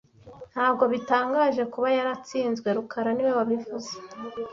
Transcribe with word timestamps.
Ntabwo 0.51 0.83
bitangaje 0.93 1.63
kuba 1.73 1.87
yaratsinzwe 1.97 2.67
rukara 2.77 3.09
niwe 3.13 3.31
wabivuze 3.39 3.93